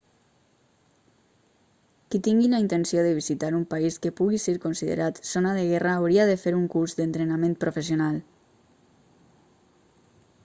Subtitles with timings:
[2.13, 5.91] qui tingui la intenció de visitar un país que pugui ser considerat zona de guerra
[5.99, 8.17] hauria de fer un curs d'entrenament professional